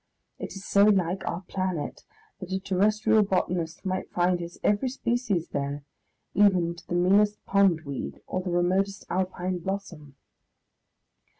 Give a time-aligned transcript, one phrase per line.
[0.39, 2.05] It is so like our planet
[2.39, 5.83] that a terrestrial botanist might find his every species there,
[6.33, 10.15] even to the meanest pondweed or the remotest Alpine blossom....